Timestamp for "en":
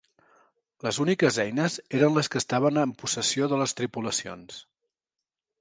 2.85-2.97